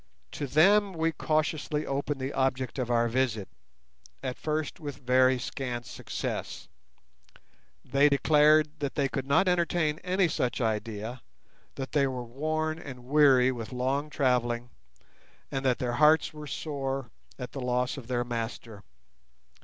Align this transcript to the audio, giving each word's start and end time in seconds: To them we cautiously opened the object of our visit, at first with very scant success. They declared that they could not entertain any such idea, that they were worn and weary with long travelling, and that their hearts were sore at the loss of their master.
To 0.31 0.47
them 0.47 0.93
we 0.93 1.11
cautiously 1.11 1.85
opened 1.85 2.19
the 2.19 2.33
object 2.33 2.79
of 2.79 2.89
our 2.89 3.07
visit, 3.07 3.47
at 4.23 4.35
first 4.35 4.79
with 4.79 4.95
very 4.95 5.37
scant 5.37 5.85
success. 5.85 6.67
They 7.85 8.09
declared 8.09 8.79
that 8.79 8.95
they 8.95 9.07
could 9.07 9.27
not 9.27 9.47
entertain 9.47 9.99
any 9.99 10.27
such 10.27 10.59
idea, 10.59 11.21
that 11.75 11.91
they 11.91 12.07
were 12.07 12.23
worn 12.25 12.79
and 12.79 13.05
weary 13.05 13.51
with 13.51 13.71
long 13.71 14.09
travelling, 14.09 14.71
and 15.51 15.63
that 15.65 15.77
their 15.77 15.93
hearts 15.93 16.33
were 16.33 16.47
sore 16.47 17.11
at 17.37 17.51
the 17.51 17.61
loss 17.61 17.95
of 17.95 18.07
their 18.07 18.23
master. 18.23 18.83